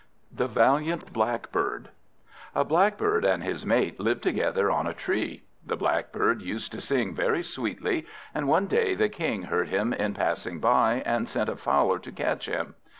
[0.31, 1.89] The Valiant Blackbird
[2.55, 5.43] A BLACKBIRD and his mate lived together on a tree.
[5.63, 10.15] The Blackbird used to sing very sweetly, and one day the King heard him in
[10.15, 12.73] passing by, and sent a Fowler to catch him.